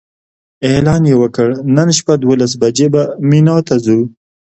اعلان 0.69 1.01
یې 1.09 1.15
وکړ 1.21 1.49
نن 1.75 1.89
شپه 1.97 2.13
دولس 2.23 2.51
بجې 2.61 2.87
به 2.93 3.01
مینا 3.29 3.57
ته 3.67 3.75
ځو. 3.85 3.99